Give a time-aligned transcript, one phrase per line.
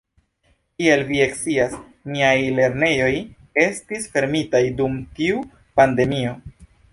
[0.77, 1.75] Kiel vi scias,
[2.15, 3.11] niaj lernejoj
[3.65, 5.45] estis fermitaj dum tiu
[5.83, 6.35] pandemio.